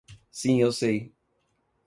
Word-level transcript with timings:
Sim 0.31 0.59
eu 0.59 0.71
sei. 0.71 1.13